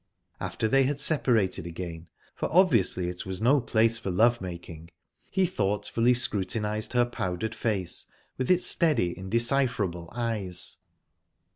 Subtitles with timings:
[0.39, 4.89] After they had separated again for obviously it was no place for love making
[5.29, 10.77] he thoughtfully scrutinised her powdered face, with its steady, indecipherable eyes.